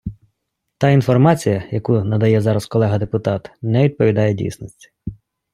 [0.77, 4.91] Та інформація, яку надає зараз колега депутат, не відповідає дійсності.